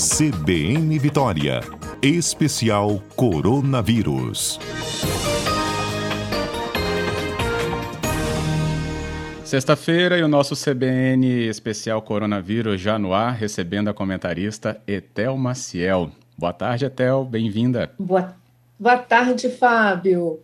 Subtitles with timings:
[0.00, 1.60] CBN Vitória.
[2.00, 4.58] Especial Coronavírus.
[9.44, 16.10] Sexta-feira e o nosso CBN especial Coronavírus já no ar, recebendo a comentarista Etel Maciel.
[16.34, 17.92] Boa tarde, Etel, bem-vinda.
[17.98, 18.34] Boa,
[18.78, 20.40] boa tarde, Fábio.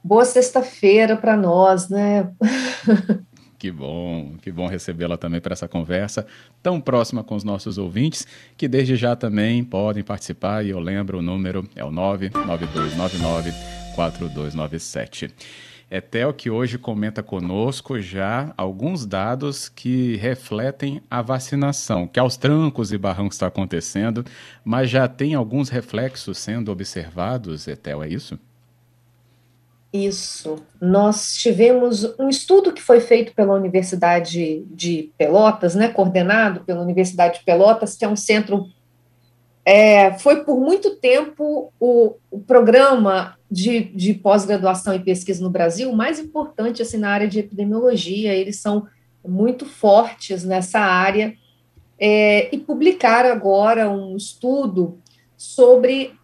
[0.00, 2.30] Boa sexta-feira para nós, né?
[3.60, 6.26] Que bom, que bom recebê-la também para essa conversa
[6.62, 11.18] tão próxima com os nossos ouvintes, que desde já também podem participar, e eu lembro
[11.18, 13.52] o número é o 99299
[13.94, 15.28] 4297.
[15.90, 22.38] É Theo que hoje comenta conosco já alguns dados que refletem a vacinação, que aos
[22.38, 24.24] trancos e barrancos está acontecendo,
[24.64, 28.38] mas já tem alguns reflexos sendo observados, Etel, é isso?
[29.92, 30.56] Isso.
[30.80, 37.40] Nós tivemos um estudo que foi feito pela Universidade de Pelotas, né, coordenado pela Universidade
[37.40, 38.68] de Pelotas, que é um centro.
[39.64, 45.92] É, foi por muito tempo o, o programa de, de pós-graduação e pesquisa no Brasil
[45.92, 48.32] mais importante assim, na área de epidemiologia.
[48.32, 48.86] Eles são
[49.26, 51.34] muito fortes nessa área.
[51.98, 54.98] É, e publicaram agora um estudo
[55.36, 56.14] sobre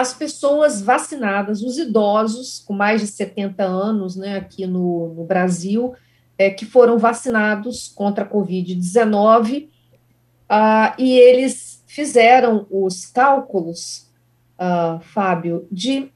[0.00, 5.94] as pessoas vacinadas, os idosos com mais de 70 anos, né, aqui no, no Brasil,
[6.38, 14.10] é, que foram vacinados contra a Covid-19, uh, e eles fizeram os cálculos,
[14.58, 16.10] uh, Fábio, de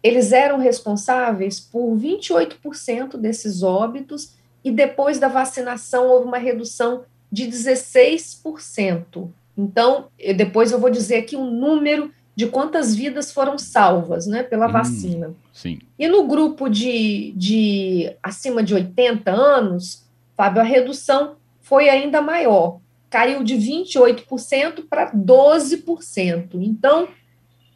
[0.08, 7.44] eles eram responsáveis por 28% desses óbitos e depois da vacinação houve uma redução de
[7.44, 9.28] 16%.
[9.56, 14.44] Então, depois eu vou dizer aqui o um número de quantas vidas foram salvas né,
[14.44, 15.34] pela hum, vacina.
[15.52, 15.80] Sim.
[15.98, 20.04] E no grupo de, de acima de 80 anos,
[20.36, 22.78] Fábio, a redução foi ainda maior.
[23.10, 26.50] Caiu de 28% para 12%.
[26.54, 27.08] Então,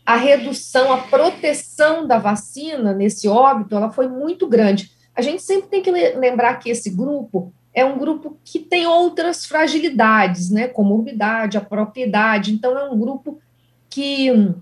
[0.05, 4.91] a redução, a proteção da vacina nesse óbito, ela foi muito grande.
[5.15, 9.47] A gente sempre tem que lembrar que esse grupo é um grupo que tem outras
[9.47, 13.41] fragilidades, né, comorbidade, a propriedade, então é um grupo
[13.89, 14.55] que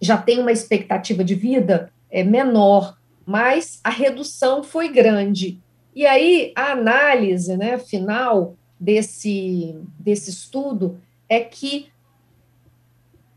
[0.00, 5.60] já tem uma expectativa de vida é, menor, mas a redução foi grande.
[5.94, 10.98] E aí a análise, né, final desse, desse estudo
[11.28, 11.88] é que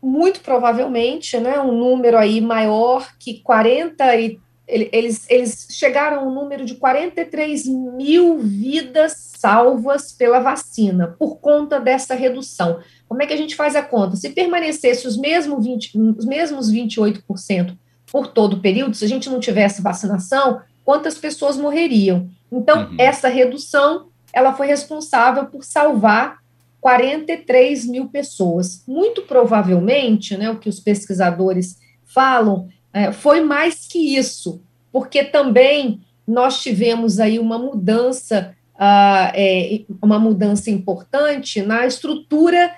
[0.02, 4.38] muito provavelmente, né, um número aí maior que 40 e
[4.68, 11.80] eles, eles chegaram a um número de 43 mil vidas salvas pela vacina, por conta
[11.80, 12.80] dessa redução.
[13.08, 14.16] Como é que a gente faz a conta?
[14.16, 17.74] Se permanecesse os mesmos, 20, os mesmos 28%
[18.12, 22.28] por todo o período, se a gente não tivesse vacinação, quantas pessoas morreriam?
[22.52, 22.96] Então, uhum.
[22.98, 26.38] essa redução, ela foi responsável por salvar
[26.80, 28.84] 43 mil pessoas.
[28.86, 34.62] Muito provavelmente, né, o que os pesquisadores falam, é, foi mais que isso,
[34.92, 42.74] porque também nós tivemos aí uma mudança, uh, é, uma mudança importante na estrutura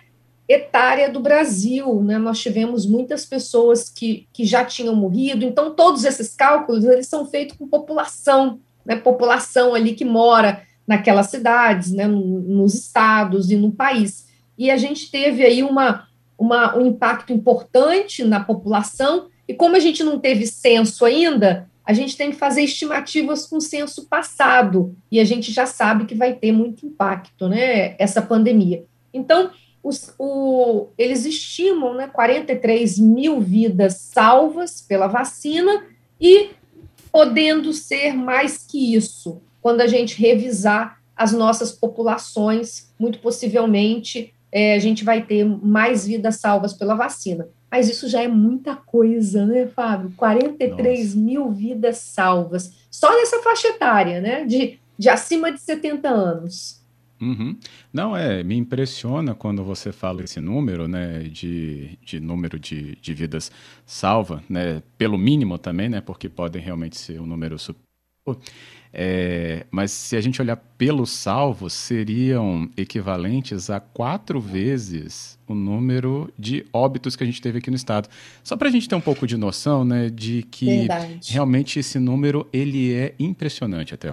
[0.49, 2.19] etária do Brasil, né?
[2.19, 7.25] Nós tivemos muitas pessoas que, que já tinham morrido, então todos esses cálculos eles são
[7.25, 8.97] feitos com população, né?
[8.97, 14.27] População ali que mora naquelas cidades, né, nos estados e no país.
[14.59, 19.79] E a gente teve aí uma, uma, um impacto importante na população, e como a
[19.79, 25.21] gente não teve censo ainda, a gente tem que fazer estimativas com censo passado, e
[25.21, 28.85] a gente já sabe que vai ter muito impacto, né, essa pandemia.
[29.15, 29.53] Então,
[29.85, 35.85] os, o, eles estimam né, 43 mil vidas salvas pela vacina
[36.21, 36.51] e
[37.13, 44.75] podendo ser mais que isso quando a gente revisar as nossas populações, muito possivelmente é,
[44.75, 47.49] a gente vai ter mais vidas salvas pela vacina.
[47.71, 50.13] Mas isso já é muita coisa, né, Fábio?
[50.17, 51.19] 43 Nossa.
[51.19, 54.45] mil vidas salvas, só nessa faixa etária, né?
[54.45, 56.81] De, de acima de 70 anos.
[57.21, 57.57] Uhum.
[57.93, 63.13] Não, é, me impressiona quando você fala esse número, né, de, de número de, de
[63.13, 63.53] vidas
[63.85, 67.83] salva, né, pelo mínimo também, né, porque podem realmente ser um número super
[68.93, 76.33] é, mas se a gente olhar pelos salvos, seriam equivalentes a quatro vezes o número
[76.39, 78.09] de óbitos que a gente teve aqui no estado.
[78.43, 81.33] Só para a gente ter um pouco de noção, né, de que Verdade.
[81.33, 84.13] realmente esse número ele é impressionante, até.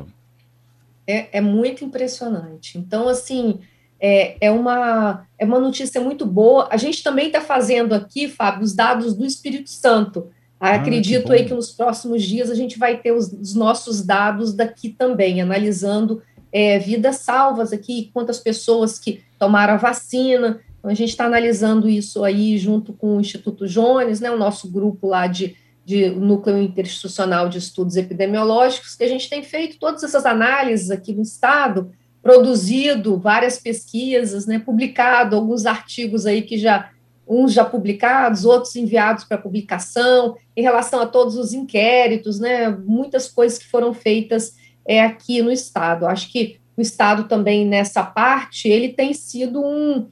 [1.07, 2.77] É, é muito impressionante.
[2.77, 3.59] Então, assim,
[3.99, 6.67] é, é, uma, é uma notícia muito boa.
[6.71, 10.29] A gente também está fazendo aqui, Fábio, os dados do Espírito Santo.
[10.59, 14.03] Ah, Acredito que aí que nos próximos dias a gente vai ter os, os nossos
[14.03, 16.21] dados daqui também, analisando
[16.51, 20.59] é, vidas salvas aqui, quantas pessoas que tomaram a vacina.
[20.79, 24.67] Então, a gente está analisando isso aí junto com o Instituto Jones, né, o nosso
[24.71, 25.55] grupo lá de,
[25.85, 31.13] de Núcleo Interinstitucional de Estudos Epidemiológicos, que a gente tem feito todas essas análises aqui
[31.13, 36.89] no Estado, produzido várias pesquisas, né, publicado alguns artigos aí que já
[37.27, 43.27] uns já publicados, outros enviados para publicação, em relação a todos os inquéritos, né, muitas
[43.27, 46.05] coisas que foram feitas é, aqui no Estado.
[46.05, 50.07] Acho que o Estado também, nessa parte, ele tem sido um,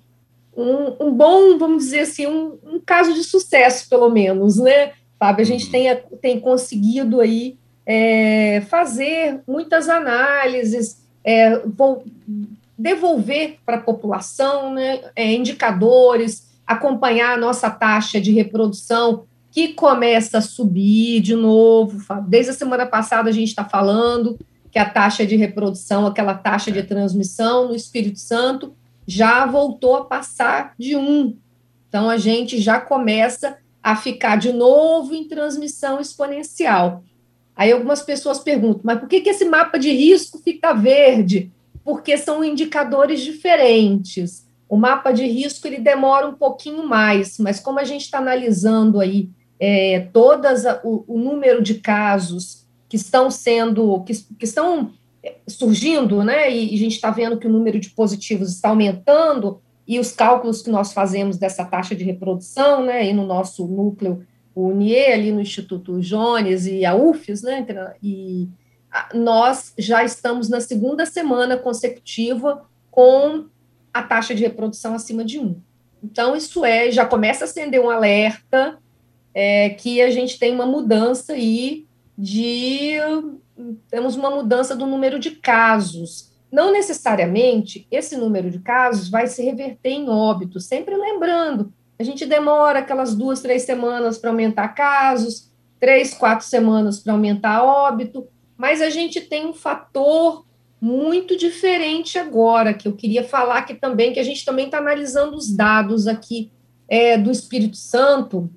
[0.56, 5.44] um, um bom, vamos dizer assim, um, um, caso de sucesso, pelo menos, né, Fábio?
[5.44, 5.72] A gente uhum.
[5.72, 11.62] tem, tem conseguido aí é, fazer muitas análises, é,
[12.78, 20.40] devolver para a população né, é, indicadores, acompanhar a nossa taxa de reprodução, que começa
[20.40, 22.04] a subir de novo.
[22.28, 24.38] Desde a semana passada a gente está falando
[24.72, 28.76] que a taxa de reprodução, aquela taxa de transmissão no Espírito Santo,
[29.08, 31.38] já voltou a passar de um.
[31.88, 37.04] Então a gente já começa a ficar de novo em transmissão exponencial.
[37.56, 41.52] Aí algumas pessoas perguntam, mas por que, que esse mapa de risco fica verde?
[41.84, 44.45] Porque são indicadores diferentes.
[44.68, 49.00] O mapa de risco ele demora um pouquinho mais, mas como a gente está analisando
[49.00, 49.30] aí
[49.60, 54.92] é, todas a, o, o, número de casos que estão sendo que, que estão
[55.24, 56.52] é, surgindo, né?
[56.52, 60.12] E, e a gente está vendo que o número de positivos está aumentando e os
[60.12, 63.08] cálculos que nós fazemos dessa taxa de reprodução, né?
[63.08, 67.66] E no nosso núcleo o UNIE ali no Instituto Jones e a UFES, né?
[68.02, 68.48] E
[69.14, 73.46] nós já estamos na segunda semana consecutiva com
[73.96, 75.56] a taxa de reprodução acima de 1.
[76.04, 78.78] Então, isso é, já começa a acender um alerta
[79.34, 81.88] é, que a gente tem uma mudança aí
[82.18, 82.98] de.
[83.90, 86.34] Temos uma mudança do número de casos.
[86.52, 92.26] Não necessariamente esse número de casos vai se reverter em óbito, sempre lembrando, a gente
[92.26, 95.50] demora aquelas duas, três semanas para aumentar casos,
[95.80, 98.28] três, quatro semanas para aumentar óbito,
[98.58, 100.46] mas a gente tem um fator
[100.86, 105.36] muito diferente agora, que eu queria falar aqui também, que a gente também está analisando
[105.36, 106.52] os dados aqui
[106.88, 108.48] é, do Espírito Santo,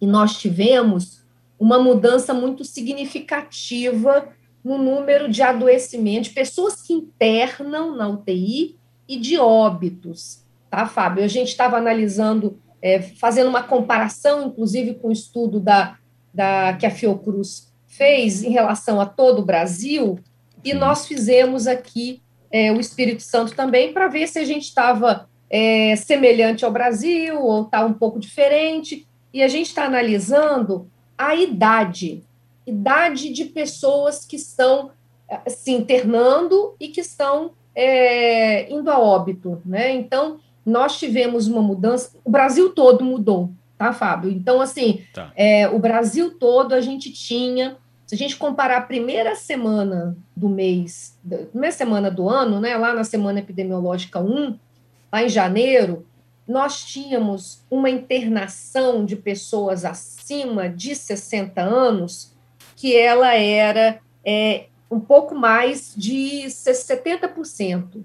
[0.00, 1.22] e nós tivemos
[1.58, 4.30] uma mudança muito significativa
[4.64, 11.22] no número de adoecimentos, pessoas que internam na UTI e de óbitos, tá, Fábio?
[11.22, 15.98] A gente estava analisando, é, fazendo uma comparação, inclusive, com o estudo da,
[16.32, 20.18] da, que a Fiocruz fez em relação a todo o Brasil,
[20.64, 25.28] e nós fizemos aqui é, o Espírito Santo também para ver se a gente estava
[25.48, 29.06] é, semelhante ao Brasil ou está um pouco diferente.
[29.32, 32.24] E a gente está analisando a idade,
[32.66, 34.90] idade de pessoas que estão
[35.46, 39.92] se internando e que estão é, indo a óbito, né?
[39.92, 44.30] Então, nós tivemos uma mudança, o Brasil todo mudou, tá, Fábio?
[44.30, 45.32] Então, assim, tá.
[45.36, 47.76] É, o Brasil todo a gente tinha
[48.10, 51.16] se a gente comparar a primeira semana do mês,
[51.52, 54.58] primeira semana do ano, né, lá na semana epidemiológica 1,
[55.12, 56.04] lá em janeiro,
[56.44, 62.34] nós tínhamos uma internação de pessoas acima de 60 anos,
[62.74, 68.02] que ela era é, um pouco mais de 70%.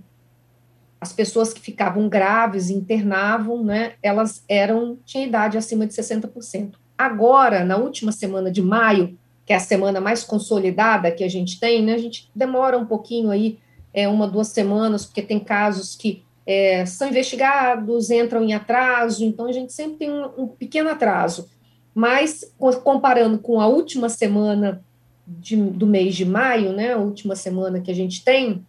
[1.01, 6.75] As pessoas que ficavam graves, internavam, né, elas eram, tinham idade acima de 60%.
[6.95, 11.59] Agora, na última semana de maio, que é a semana mais consolidada que a gente
[11.59, 11.93] tem, né?
[11.93, 13.59] A gente demora um pouquinho aí,
[13.93, 19.47] é, uma, duas semanas, porque tem casos que é, são investigados, entram em atraso, então
[19.47, 21.49] a gente sempre tem um, um pequeno atraso.
[21.93, 22.43] Mas,
[22.83, 24.83] comparando com a última semana
[25.25, 28.65] de, do mês de maio, né, a última semana que a gente tem,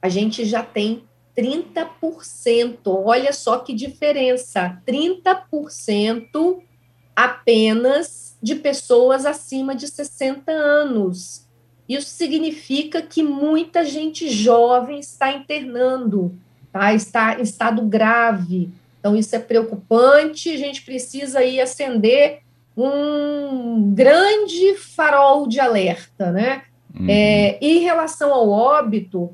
[0.00, 1.02] a gente já tem
[1.36, 2.78] 30%.
[2.86, 6.62] Olha só que diferença: 30%
[7.16, 11.48] apenas de pessoas acima de 60 anos.
[11.88, 16.36] Isso significa que muita gente jovem está internando,
[16.70, 16.92] tá?
[16.92, 18.68] está em estado grave.
[19.00, 20.50] Então, isso é preocupante.
[20.50, 22.40] A gente precisa aí acender
[22.76, 26.64] um grande farol de alerta, né?
[26.94, 27.06] Uhum.
[27.08, 29.32] É, em relação ao óbito,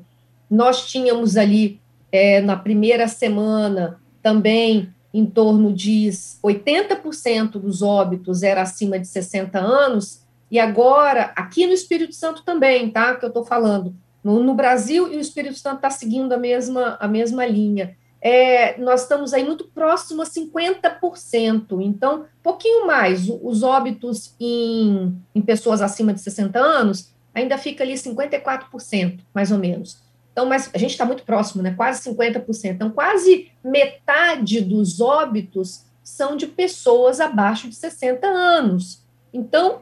[0.49, 1.81] nós tínhamos ali
[2.13, 6.09] é, na primeira semana também em torno de
[6.43, 12.89] 80% dos óbitos era acima de 60 anos, e agora, aqui no Espírito Santo também,
[12.89, 13.15] tá?
[13.15, 13.95] Que eu estou falando.
[14.21, 17.95] No, no, Brasil e o Espírito Santo está seguindo a mesma, a mesma linha.
[18.21, 23.27] É, nós estamos aí muito próximo a 50%, então, pouquinho mais.
[23.41, 29.57] Os óbitos em, em pessoas acima de 60 anos ainda fica ali 54%, mais ou
[29.57, 30.03] menos.
[30.31, 31.73] Então, mas a gente está muito próximo, né?
[31.73, 32.71] Quase 50%.
[32.71, 39.03] Então, quase metade dos óbitos são de pessoas abaixo de 60 anos.
[39.33, 39.81] Então,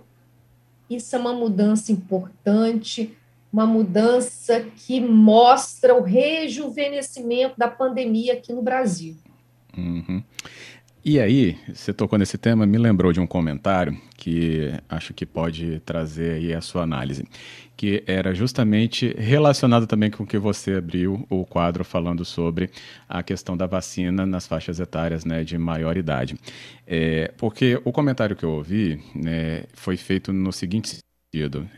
[0.89, 3.15] isso é uma mudança importante,
[3.53, 9.15] uma mudança que mostra o rejuvenescimento da pandemia aqui no Brasil.
[9.77, 10.23] Uhum.
[11.11, 15.79] E aí, você tocou nesse tema, me lembrou de um comentário que acho que pode
[15.79, 17.25] trazer aí a sua análise,
[17.75, 22.69] que era justamente relacionado também com o que você abriu o quadro falando sobre
[23.07, 26.35] a questão da vacina nas faixas etárias né, de maior idade.
[26.85, 30.99] É, porque o comentário que eu ouvi né, foi feito no seguinte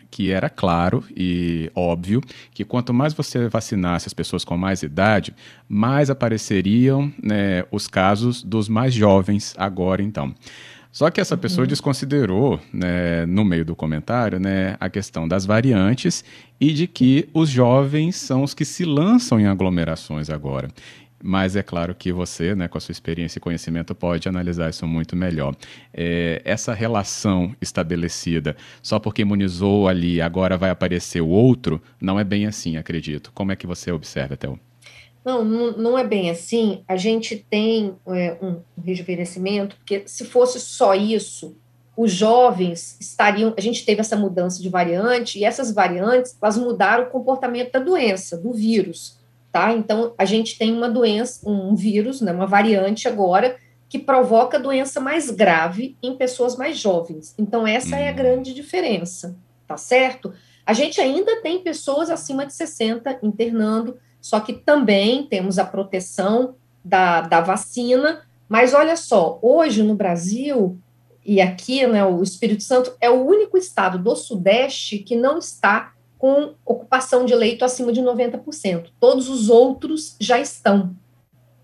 [0.10, 2.22] que era claro e óbvio
[2.54, 5.36] que quanto mais você vacinasse as pessoas com mais idade,
[5.68, 10.34] mais apareceriam né, os casos dos mais jovens agora então.
[10.90, 11.70] Só que essa pessoa uhum.
[11.70, 16.24] desconsiderou, né, no meio do comentário, né, a questão das variantes
[16.60, 20.70] e de que os jovens são os que se lançam em aglomerações agora
[21.24, 24.86] mas é claro que você, né, com a sua experiência e conhecimento, pode analisar isso
[24.88, 25.56] muito melhor.
[25.94, 32.24] É, essa relação estabelecida, só porque imunizou ali, agora vai aparecer o outro, não é
[32.24, 33.32] bem assim, acredito.
[33.34, 34.60] Como é que você observa, Théo?
[35.24, 36.84] Não, não, é bem assim.
[36.88, 41.56] A gente tem é, um rejuvenescimento, porque se fosse só isso,
[41.96, 43.54] os jovens estariam.
[43.56, 47.80] A gente teve essa mudança de variante, e essas variantes elas mudaram o comportamento da
[47.80, 49.21] doença, do vírus
[49.52, 49.74] tá?
[49.74, 53.58] Então, a gente tem uma doença, um vírus, né, uma variante agora,
[53.90, 57.36] que provoca doença mais grave em pessoas mais jovens.
[57.38, 58.16] Então, essa é a uhum.
[58.16, 59.36] grande diferença,
[59.68, 60.34] tá certo?
[60.66, 66.56] A gente ainda tem pessoas acima de 60 internando, só que também temos a proteção
[66.84, 70.80] da, da vacina, mas olha só, hoje no Brasil,
[71.26, 75.94] e aqui, né, o Espírito Santo é o único estado do Sudeste que não está
[76.22, 78.90] com ocupação de leito acima de 90%.
[79.00, 80.96] Todos os outros já estão,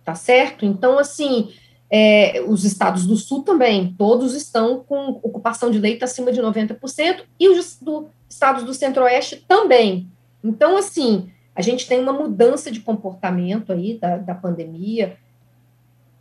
[0.03, 0.65] tá certo?
[0.65, 1.53] Então, assim,
[1.91, 7.21] é, os estados do Sul também, todos estão com ocupação de leito acima de 90%,
[7.39, 10.09] e os do, estados do Centro-Oeste também.
[10.43, 15.17] Então, assim, a gente tem uma mudança de comportamento aí da, da pandemia,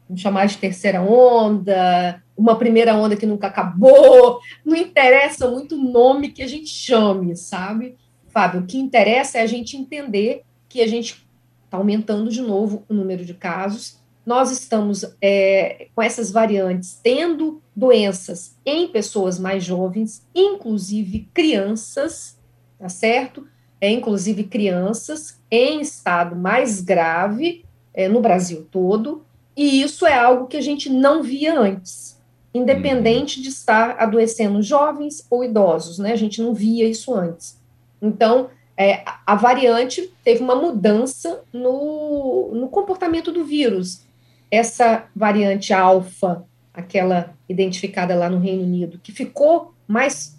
[0.07, 5.91] vamos chamar de terceira onda, uma primeira onda que nunca acabou, não interessa muito o
[5.91, 7.97] nome que a gente chame, sabe?
[8.37, 11.27] Fábio, o que interessa é a gente entender que a gente
[11.65, 13.99] está aumentando de novo o número de casos.
[14.27, 22.39] Nós estamos é, com essas variantes tendo doenças em pessoas mais jovens, inclusive crianças,
[22.79, 23.49] tá certo?
[23.81, 27.65] É, inclusive crianças em estado mais grave
[27.95, 29.25] é, no Brasil todo,
[29.57, 32.21] e isso é algo que a gente não via antes,
[32.53, 36.13] independente de estar adoecendo jovens ou idosos, né?
[36.13, 37.65] A gente não via isso antes.
[38.01, 44.03] Então, é, a variante teve uma mudança no, no comportamento do vírus.
[44.51, 50.37] Essa variante alfa, aquela identificada lá no Reino Unido, que ficou mais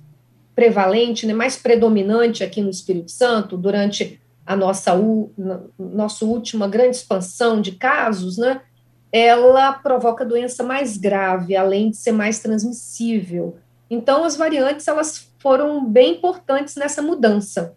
[0.55, 5.31] prevalente, né, mais predominante aqui no Espírito Santo durante a nossa, u,
[5.77, 8.61] nossa última grande expansão de casos, né,
[9.11, 13.57] ela provoca doença mais grave, além de ser mais transmissível.
[13.89, 17.75] Então, as variantes, elas foram bem importantes nessa mudança,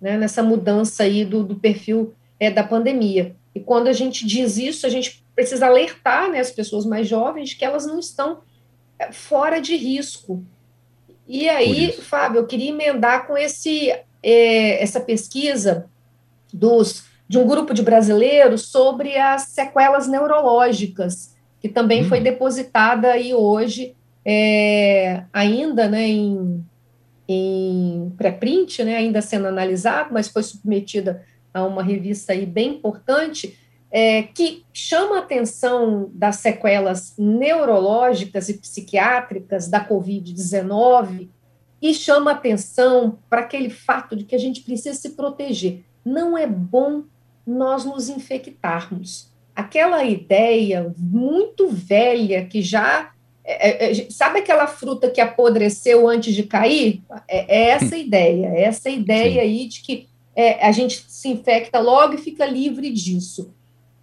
[0.00, 3.34] né, nessa mudança aí do, do perfil é, da pandemia.
[3.54, 7.54] E quando a gente diz isso, a gente precisa alertar né, as pessoas mais jovens
[7.54, 8.40] que elas não estão
[8.98, 10.44] é, fora de risco.
[11.26, 13.90] E aí, Fábio, eu queria emendar com esse,
[14.22, 15.86] é, essa pesquisa
[16.52, 22.08] dos, de um grupo de brasileiros sobre as sequelas neurológicas, que também hum.
[22.08, 23.94] foi depositada aí hoje,
[24.24, 26.64] é, ainda né, em
[27.28, 33.58] em pré-print, né, ainda sendo analisado, mas foi submetida a uma revista aí bem importante,
[33.90, 41.28] é, que chama a atenção das sequelas neurológicas e psiquiátricas da Covid-19
[41.80, 45.84] e chama atenção para aquele fato de que a gente precisa se proteger.
[46.04, 47.02] Não é bom
[47.46, 49.30] nós nos infectarmos.
[49.54, 53.12] Aquela ideia muito velha que já.
[53.44, 57.02] É, é, é sabe aquela fruta que apodreceu antes de cair?
[57.28, 59.40] É, é essa ideia, é essa ideia Sim.
[59.40, 63.54] aí de que é, a gente se infecta logo e fica livre disso.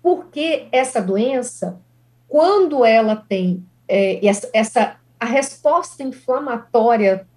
[0.01, 1.79] Porque essa doença,
[2.27, 3.63] quando ela tem
[4.21, 7.27] essa, essa a resposta inflamatória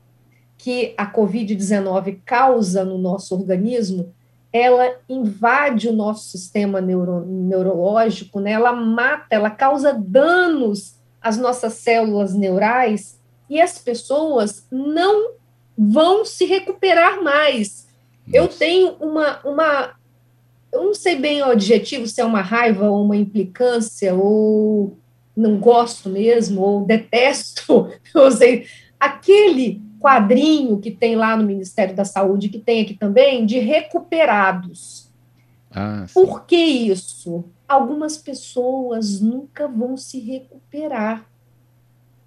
[0.57, 4.15] que a Covid-19 causa no nosso organismo,
[4.53, 8.53] ela invade o nosso sistema neuro, neurológico, né?
[8.53, 15.33] ela mata, ela causa danos às nossas células neurais e as pessoas não
[15.77, 17.87] vão se recuperar mais.
[18.27, 18.37] Nossa.
[18.37, 19.95] Eu tenho uma, uma.
[20.73, 24.97] Eu não sei bem o adjetivo, se é uma raiva ou uma implicância, ou
[25.37, 28.67] não gosto mesmo, ou detesto, eu sei.
[28.99, 35.11] Aquele quadrinho que tem lá no Ministério da Saúde, que tem aqui também, de recuperados.
[35.71, 37.45] Ah, Por que isso?
[37.73, 41.25] Algumas pessoas nunca vão se recuperar.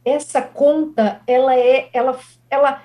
[0.03, 2.81] Essa conta, ela é, ela, ela,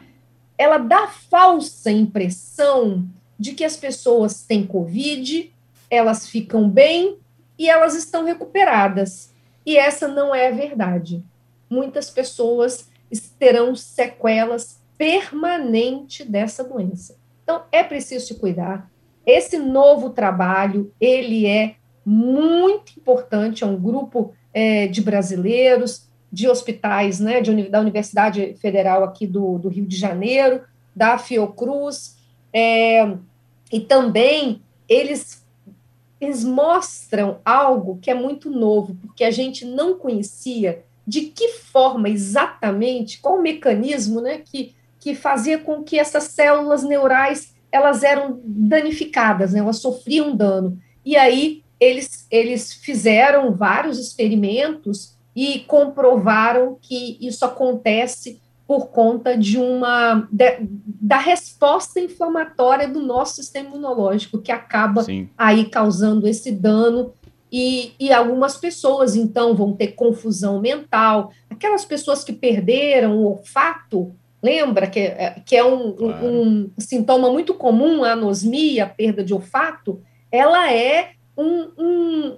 [0.59, 5.51] ela dá falsa impressão de que as pessoas têm Covid,
[5.89, 7.17] elas ficam bem
[7.59, 9.33] e elas estão recuperadas.
[9.65, 11.25] E essa não é a verdade.
[11.71, 12.91] Muitas pessoas
[13.39, 17.17] terão sequelas permanente dessa doença.
[17.43, 18.91] Então, é preciso se cuidar.
[19.25, 27.21] Esse novo trabalho, ele é muito importante, é um grupo é, de brasileiros, de hospitais,
[27.21, 30.63] né, de, da Universidade Federal aqui do, do Rio de Janeiro,
[30.95, 32.17] da Fiocruz,
[32.53, 33.17] é,
[33.73, 35.45] e também eles,
[36.21, 42.09] eles mostram algo que é muito novo, porque a gente não conhecia de que forma
[42.09, 48.41] exatamente, qual o mecanismo né, que que fazia com que essas células neurais elas eram
[48.45, 49.61] danificadas, né?
[49.61, 50.79] elas sofriam dano.
[51.05, 59.59] E aí eles, eles fizeram vários experimentos e comprovaram que isso acontece por conta de
[59.59, 65.29] uma de, da resposta inflamatória do nosso sistema imunológico que acaba Sim.
[65.37, 67.13] aí causando esse dano
[67.51, 74.15] e, e algumas pessoas então vão ter confusão mental aquelas pessoas que perderam o olfato
[74.43, 76.25] Lembra que, é, que é um, claro.
[76.25, 80.01] um, um, sintoma muito comum, a anosmia, a perda de olfato?
[80.33, 81.11] Ela é
[81.41, 82.37] um, um,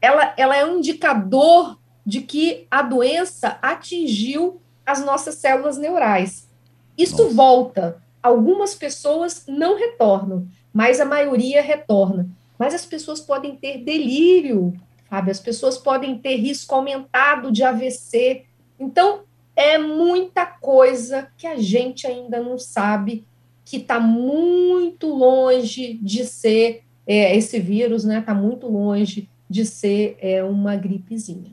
[0.00, 6.48] ela, ela é um indicador de que a doença atingiu as nossas células neurais.
[6.96, 7.34] Isso Nossa.
[7.34, 8.02] volta.
[8.22, 12.28] Algumas pessoas não retornam, mas a maioria retorna.
[12.58, 14.72] Mas as pessoas podem ter delírio,
[15.08, 18.44] Fábio, as pessoas podem ter risco aumentado de AVC.
[18.78, 19.20] Então,
[19.54, 23.26] é muita coisa que a gente ainda não sabe,
[23.64, 28.18] que está muito longe de ser é, esse vírus, né?
[28.18, 31.52] Está muito longe de ser é, uma gripezinha.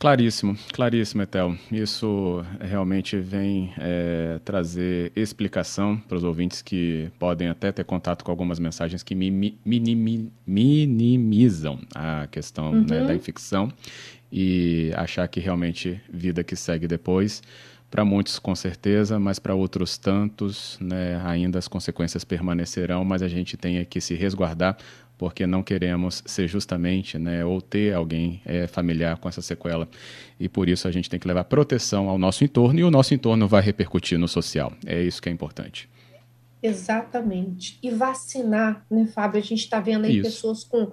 [0.00, 1.54] Claríssimo, claríssimo, Etel.
[1.70, 8.30] Isso realmente vem é, trazer explicação para os ouvintes que podem até ter contato com
[8.30, 12.86] algumas mensagens que mi, mi, minimizam a questão uhum.
[12.88, 13.70] né, da infecção
[14.32, 17.42] e achar que realmente vida que segue depois.
[17.90, 23.28] Para muitos, com certeza, mas para outros tantos, né, ainda as consequências permanecerão, mas a
[23.28, 24.76] gente tem que se resguardar,
[25.18, 29.88] porque não queremos ser justamente, né, ou ter alguém é, familiar com essa sequela.
[30.38, 33.12] E por isso a gente tem que levar proteção ao nosso entorno e o nosso
[33.12, 34.72] entorno vai repercutir no social.
[34.86, 35.90] É isso que é importante.
[36.62, 37.76] Exatamente.
[37.82, 39.40] E vacinar, né, Fábio?
[39.40, 40.30] A gente está vendo aí isso.
[40.30, 40.92] pessoas com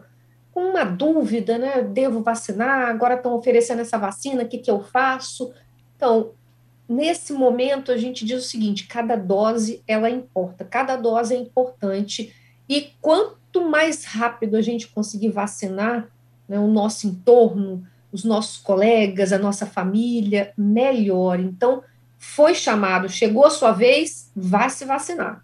[0.58, 1.84] com uma dúvida, né?
[1.84, 2.90] Devo vacinar?
[2.90, 5.54] Agora estão oferecendo essa vacina, o que, que eu faço?
[5.96, 6.32] Então,
[6.88, 12.34] nesse momento, a gente diz o seguinte: cada dose ela importa, cada dose é importante,
[12.68, 16.08] e quanto mais rápido a gente conseguir vacinar
[16.48, 21.40] né, o nosso entorno, os nossos colegas, a nossa família, melhor.
[21.40, 21.84] Então,
[22.18, 25.44] foi chamado, chegou a sua vez, vá se vacinar.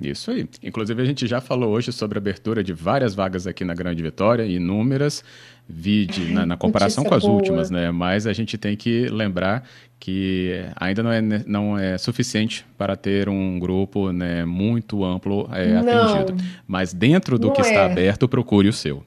[0.00, 0.48] Isso aí.
[0.62, 4.02] Inclusive, a gente já falou hoje sobre a abertura de várias vagas aqui na Grande
[4.02, 5.22] Vitória, inúmeras,
[5.68, 7.34] vide na, na comparação com as boa.
[7.34, 7.90] últimas, né?
[7.90, 9.64] Mas a gente tem que lembrar
[9.98, 15.76] que ainda não é, não é suficiente para ter um grupo né, muito amplo é,
[15.76, 16.36] atendido.
[16.66, 17.64] Mas dentro do que é.
[17.64, 19.04] está aberto, procure o seu.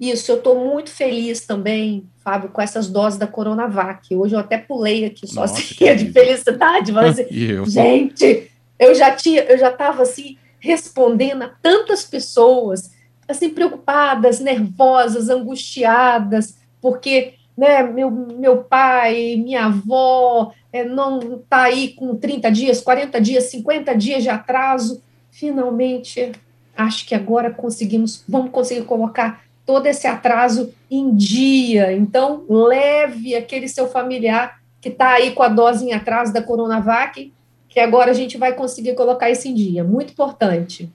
[0.00, 4.14] Isso, eu estou muito feliz também, Fábio, com essas doses da Coronavac.
[4.14, 7.66] Hoje eu até pulei aqui sozinha de felicidade, mas, eu.
[7.66, 12.90] gente, eu já tinha, eu já estava assim, respondendo a tantas pessoas,
[13.28, 21.88] assim, preocupadas, nervosas, angustiadas, porque né, meu, meu pai, minha avó, é, não está aí
[21.88, 25.02] com 30 dias, 40 dias, 50 dias de atraso.
[25.30, 26.32] Finalmente,
[26.76, 31.92] acho que agora conseguimos, vamos conseguir colocar todo esse atraso em dia.
[31.92, 37.32] Então, leve aquele seu familiar que está aí com a dose em atraso da Coronavac,
[37.68, 39.82] que agora a gente vai conseguir colocar isso em dia.
[39.82, 40.92] Muito importante.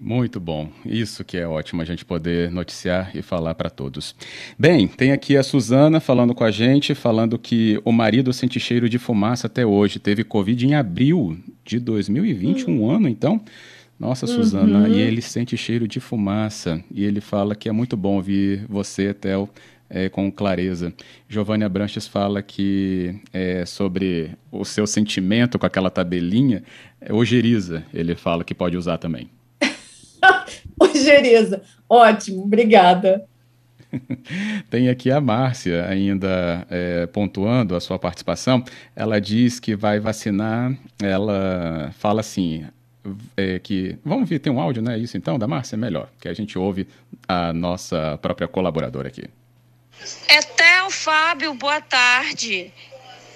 [0.00, 0.68] Muito bom.
[0.86, 4.14] Isso que é ótimo a gente poder noticiar e falar para todos.
[4.58, 8.88] Bem, tem aqui a Suzana falando com a gente, falando que o marido sente cheiro
[8.88, 9.98] de fumaça até hoje.
[9.98, 13.40] Teve Covid em abril de 2020, um ano então.
[14.00, 14.94] Nossa, Suzana, uhum.
[14.94, 16.82] e ele sente cheiro de fumaça.
[16.90, 19.48] E ele fala que é muito bom ouvir você, Tel,
[19.88, 20.92] é, com clareza.
[21.28, 26.64] Giovanni Abranches fala que é, sobre o seu sentimento com aquela tabelinha,
[27.00, 29.28] é ojeriza, ele fala que pode usar também.
[30.78, 33.24] Ojeriza, ótimo, obrigada.
[34.70, 38.64] Tem aqui a Márcia ainda é, pontuando a sua participação.
[38.96, 40.74] Ela diz que vai vacinar.
[41.02, 42.64] Ela fala assim:
[43.36, 43.98] é, que.
[44.04, 44.98] Vamos ver, tem um áudio, né?
[44.98, 45.76] Isso então, da Márcia?
[45.76, 46.86] Melhor, que a gente ouve
[47.28, 49.24] a nossa própria colaboradora aqui.
[50.28, 52.72] Etel Fábio, boa tarde.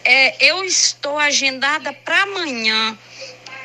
[0.04, 2.96] É, eu estou agendada para amanhã,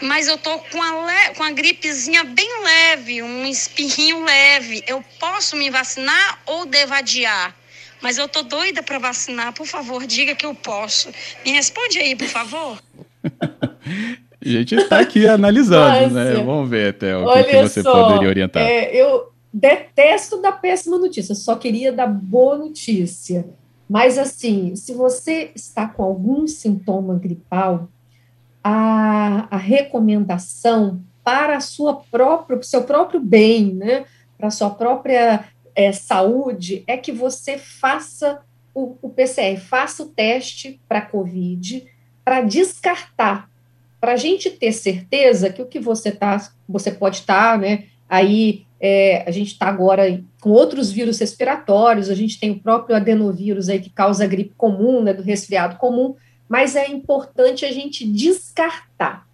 [0.02, 1.36] mas eu tô com a, le...
[1.36, 4.84] com a gripezinha bem leve, um espirrinho leve.
[4.88, 7.56] Eu posso me vacinar ou devo adiar?
[8.02, 9.54] Mas eu tô doida para vacinar.
[9.54, 11.10] Por favor, diga que eu posso.
[11.46, 12.82] Me responde aí, por favor.
[13.24, 13.70] A
[14.42, 16.34] gente está aqui analisando, né?
[16.34, 18.64] Vamos ver até o que, que, você só, poderia orientar.
[18.64, 23.46] É, eu detesto da péssima notícia, só queria dar boa notícia.
[23.88, 27.90] Mas, assim, se você está com algum sintoma gripal,
[28.64, 34.06] a, a recomendação para a sua própria, o seu próprio bem, né?
[34.38, 35.46] Para a sua própria
[35.76, 38.42] é, saúde, é que você faça
[38.74, 41.86] o, o PCR, faça o teste para COVID
[42.24, 43.50] para descartar
[44.02, 47.84] para a gente ter certeza que o que você tá, você pode estar, tá, né?
[48.10, 52.96] Aí é, a gente está agora com outros vírus respiratórios, a gente tem o próprio
[52.96, 56.16] adenovírus aí que causa gripe comum, né, do resfriado comum,
[56.52, 59.26] mas é importante a gente descartar.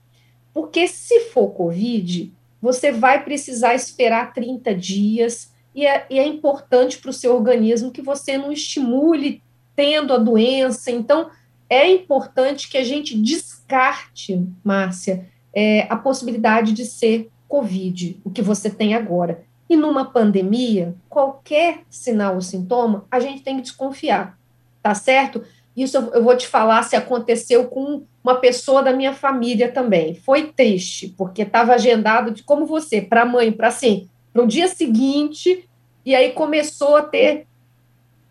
[0.54, 7.00] Porque se for Covid, você vai precisar esperar 30 dias, e é, e é importante
[7.00, 9.42] para o seu organismo que você não estimule
[9.76, 10.92] tendo a doença.
[10.92, 11.32] Então,
[11.68, 18.44] é importante que a gente descarte, Márcia, é, a possibilidade de ser Covid, o que
[18.44, 19.44] você tem agora.
[19.68, 24.38] E numa pandemia, qualquer sinal ou sintoma, a gente tem que desconfiar,
[24.84, 25.44] tá certo?
[25.78, 30.16] Isso eu, vou te falar se aconteceu com uma pessoa da minha família também.
[30.16, 34.48] Foi triste, porque estava agendado de como você, para a mãe, para assim, para o
[34.48, 35.70] dia seguinte,
[36.04, 37.46] e aí começou a ter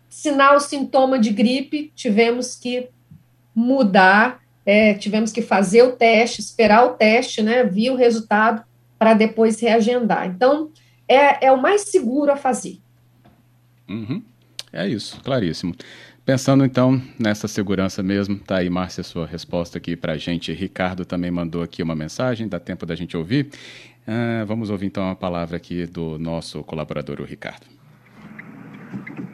[0.09, 2.89] sinal, sintoma de gripe, tivemos que
[3.55, 8.63] mudar, é, tivemos que fazer o teste, esperar o teste, né, vir o resultado
[8.99, 10.27] para depois reagendar.
[10.27, 10.69] Então,
[11.07, 12.77] é, é o mais seguro a fazer.
[13.87, 14.21] Uhum.
[14.73, 15.73] É isso, claríssimo.
[16.27, 20.51] Pensando então nessa segurança mesmo, tá aí, Márcia, sua resposta aqui para a gente.
[20.51, 23.47] Ricardo também mandou aqui uma mensagem, dá tempo da gente ouvir.
[24.05, 27.65] Uh, vamos ouvir então a palavra aqui do nosso colaborador, o Ricardo.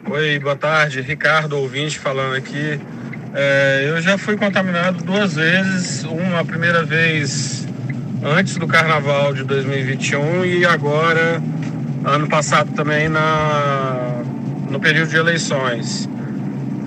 [0.07, 1.01] Oi, boa tarde.
[1.01, 2.79] Ricardo, ouvinte, falando aqui.
[3.33, 7.67] É, eu já fui contaminado duas vezes, uma primeira vez
[8.23, 11.41] antes do carnaval de 2021 e agora,
[12.05, 14.21] ano passado também, na,
[14.69, 16.07] no período de eleições.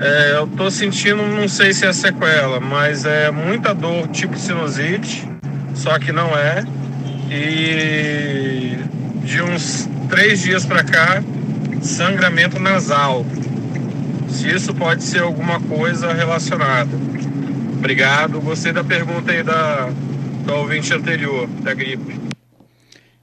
[0.00, 5.26] É, eu tô sentindo, não sei se é sequela, mas é muita dor tipo sinusite,
[5.74, 6.64] só que não é.
[7.30, 8.76] E
[9.24, 11.22] de uns três dias para cá,
[11.82, 13.24] sangramento nasal
[14.28, 16.90] se isso pode ser alguma coisa relacionada.
[17.78, 18.40] Obrigado.
[18.40, 19.88] Gostei da pergunta aí da,
[20.44, 22.20] da ouvinte anterior, da gripe.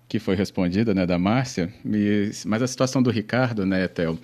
[0.07, 1.71] Que foi respondida, né, da Márcia.
[2.45, 4.17] Mas a situação do Ricardo, né, Theo,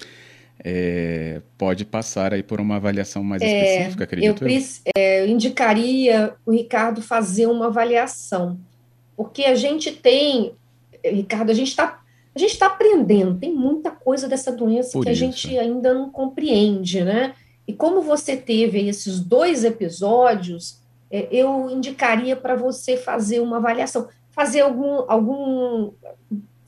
[0.64, 4.50] é, pode passar aí por uma avaliação mais é, específica, acredito eu.
[4.50, 4.64] Eu,
[4.96, 8.60] é, eu indicaria o Ricardo fazer uma avaliação,
[9.16, 10.54] porque a gente tem,
[11.04, 12.00] Ricardo, a gente está
[12.36, 15.24] a gente está aprendendo, tem muita coisa dessa doença Por que isso.
[15.24, 17.34] a gente ainda não compreende, né?
[17.68, 20.80] E como você teve esses dois episódios,
[21.12, 25.92] é, eu indicaria para você fazer uma avaliação, fazer algum, algum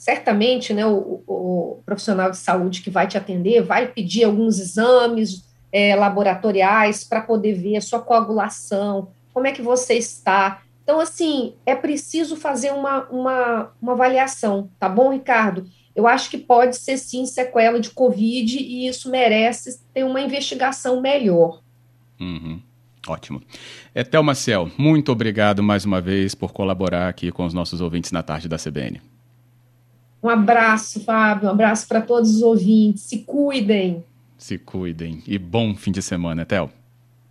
[0.02, 5.48] certamente, né, o, o, profissional de saúde que vai te atender vai pedir alguns exames
[5.72, 10.64] é, laboratoriais para poder ver a sua coagulação, como é que você está.
[10.84, 15.68] Então, assim, é preciso fazer uma, uma, uma avaliação, tá bom, Ricardo?
[15.96, 21.00] Eu acho que pode ser sim sequela de Covid e isso merece ter uma investigação
[21.00, 21.62] melhor.
[22.20, 22.60] Uhum.
[23.08, 23.40] Ótimo.
[23.94, 28.24] Etel Maciel, muito obrigado mais uma vez por colaborar aqui com os nossos ouvintes na
[28.24, 29.00] tarde da CBN.
[30.24, 33.04] Um abraço, Fábio, um abraço para todos os ouvintes.
[33.04, 34.04] Se cuidem.
[34.38, 35.24] Se cuidem.
[35.28, 36.70] E bom fim de semana, Etel.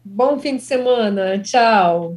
[0.04, 1.38] Bom fim de semana.
[1.38, 2.16] Tchau.